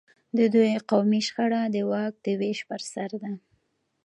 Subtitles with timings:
[0.37, 3.31] د دوی قومي شخړه د واک د وېش پر سر ده.